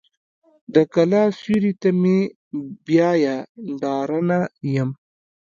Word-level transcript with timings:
د 0.73 0.75
کلا 0.93 1.23
سیوري 1.39 1.73
ته 1.81 1.89
مې 2.01 2.19
مه 2.27 2.27
بیایه 2.85 3.35
ډارنه 3.81 4.39
یم. 4.75 4.89